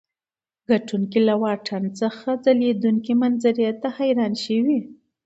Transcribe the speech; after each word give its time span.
کتونکي 0.67 1.19
له 1.27 1.35
واټن 1.43 1.83
څخه 1.99 2.27
ځلېدونکي 2.43 3.13
منظرې 3.21 3.69
ته 3.81 3.87
حیران 3.97 4.33
شوي. 4.45 4.79